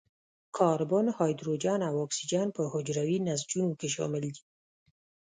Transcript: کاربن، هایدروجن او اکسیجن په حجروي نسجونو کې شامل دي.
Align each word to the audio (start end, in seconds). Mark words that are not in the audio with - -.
کاربن، 0.57 1.05
هایدروجن 1.17 1.81
او 1.89 1.95
اکسیجن 2.05 2.47
په 2.55 2.61
حجروي 2.73 3.17
نسجونو 3.27 3.71
کې 3.79 3.87
شامل 3.95 4.23
دي. 4.35 4.41